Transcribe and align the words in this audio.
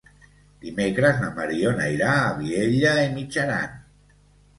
Dimecres 0.61 1.19
na 1.23 1.27
Mariona 1.35 1.85
irà 1.97 2.07
a 2.21 2.31
Vielha 2.39 2.95
e 3.03 3.05
Mijaran. 3.19 3.77